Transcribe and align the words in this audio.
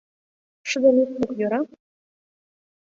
Шыдем 0.69 0.97
ит 1.01 1.09
лук, 1.19 1.31
йӧра? 1.39 1.61